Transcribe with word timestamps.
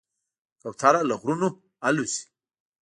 کوتره 0.61 1.01
له 1.09 1.15
غرونو 1.21 1.47
الوزي. 1.87 2.23